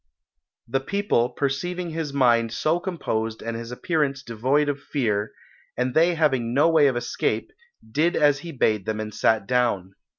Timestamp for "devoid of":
4.23-4.79